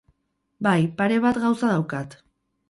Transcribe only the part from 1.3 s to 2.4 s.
gauza daukat.